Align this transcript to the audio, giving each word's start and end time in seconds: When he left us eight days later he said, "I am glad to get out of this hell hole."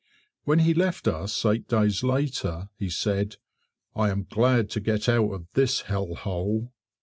When 0.45 0.57
he 0.57 0.73
left 0.73 1.07
us 1.07 1.45
eight 1.45 1.67
days 1.67 2.01
later 2.01 2.69
he 2.75 2.89
said, 2.89 3.35
"I 3.95 4.09
am 4.09 4.25
glad 4.27 4.67
to 4.71 4.79
get 4.79 5.07
out 5.07 5.31
of 5.31 5.45
this 5.53 5.81
hell 5.81 6.15
hole." 6.15 6.71